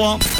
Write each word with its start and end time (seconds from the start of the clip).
3. 0.00 0.37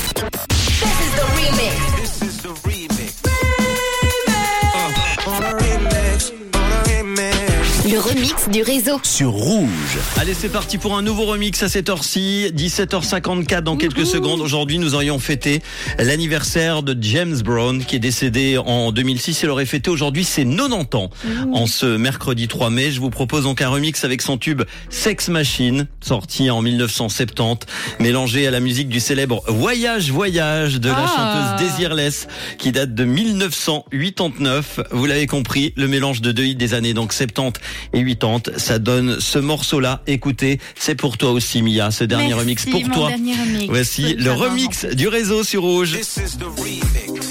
Le 7.91 7.99
remix 7.99 8.49
du 8.51 8.63
réseau. 8.63 9.01
sur 9.03 9.31
Rouge. 9.31 9.99
Allez, 10.19 10.35
c'est 10.35 10.49
parti 10.49 10.79
pour 10.79 10.97
un 10.97 11.03
nouveau 11.03 11.25
remix 11.25 11.63
à 11.63 11.69
cette 11.69 11.89
heure-ci, 11.89 12.51
17h54 12.55 13.61
dans 13.63 13.77
quelques 13.77 14.05
secondes. 14.05 14.41
Aujourd'hui, 14.41 14.79
nous 14.79 14.95
aurions 14.95 15.19
fêté 15.19 15.63
l'anniversaire 15.99 16.83
de 16.83 16.97
James 17.01 17.39
Brown 17.43 17.83
qui 17.85 17.97
est 17.97 18.01
décédé 18.01 18.59
en 18.59 18.93
2006. 18.93 19.43
Il 19.43 19.49
aurait 19.51 19.65
fêté 19.65 19.91
aujourd'hui 19.91 20.25
ses 20.25 20.45
90 20.45 20.97
ans. 20.97 21.11
En 21.53 21.67
ce 21.67 21.87
mercredi 21.97 22.49
3 22.49 22.69
mai, 22.71 22.91
je 22.91 23.01
vous 23.01 23.11
propose 23.11 23.45
donc 23.45 23.63
un 23.63 23.69
remix 23.69 24.05
avec 24.05 24.23
son 24.23 24.39
tube 24.39 24.63
Sex 24.91 25.29
Machine, 25.29 25.87
sorti 26.01 26.51
en 26.51 26.61
1970, 26.63 27.67
mélangé 28.01 28.47
à 28.47 28.51
la 28.51 28.61
musique 28.61 28.89
du 28.89 29.01
célèbre 29.01 29.43
Voyage 29.47 30.11
Voyage 30.11 30.81
de 30.81 30.89
la 30.89 31.07
Ah. 31.07 31.57
chanteuse 31.57 31.71
Desireless 31.71 32.27
qui 32.59 32.73
date 32.73 32.95
de 32.95 33.05
1989. 33.05 34.81
Vous 34.91 35.07
l'avez 35.07 35.27
compris, 35.27 35.73
le 35.77 35.89
mélange 35.89 36.21
de 36.21 36.33
deux 36.33 36.45
hits 36.45 36.57
des 36.57 36.75
années 36.75 36.93
donc 36.93 37.13
70 37.13 37.61
et 37.93 38.05
80, 38.05 38.59
ça 38.59 38.79
donne 38.79 39.21
ce 39.21 39.39
morceau-là. 39.39 40.03
Écoutez, 40.07 40.59
c'est 40.79 40.95
pour 40.95 41.17
toi 41.19 41.31
aussi 41.33 41.63
Mia, 41.63 41.91
ce 41.91 42.05
dernier 42.05 42.29
Merci, 42.29 42.41
remix 42.41 42.65
pour 42.67 42.81
mon 42.83 42.89
toi. 42.95 43.07
remix. 43.09 43.67
Voici 43.69 44.15
le 44.15 44.33
remix 44.33 44.85
du 44.87 45.09
réseau 45.09 45.43
sur 45.45 45.63
Rouge. 45.63 45.99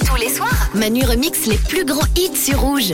Tous 0.06 0.16
les 0.16 0.30
soirs, 0.34 0.70
Manu 0.73 1.04
remix 1.06 1.46
les 1.48 1.58
plus 1.58 1.86
grands 1.86 2.06
hits 2.16 2.36
sur 2.36 2.60
rouge. 2.60 2.94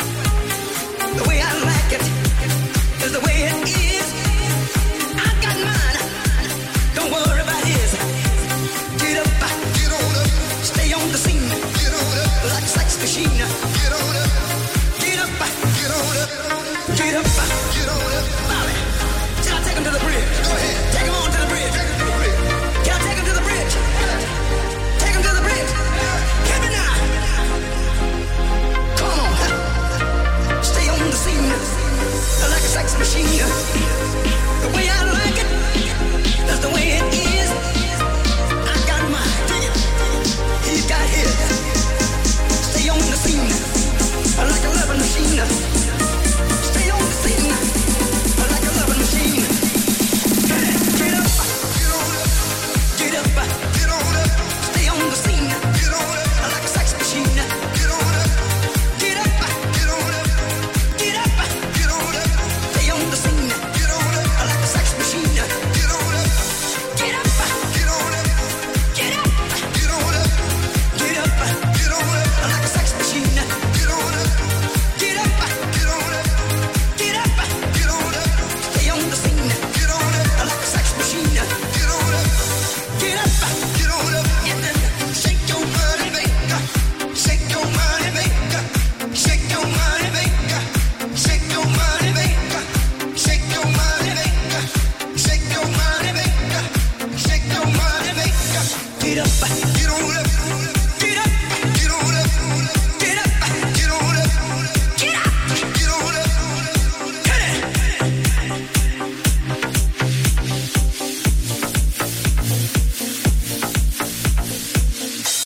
machine. 13.27 13.70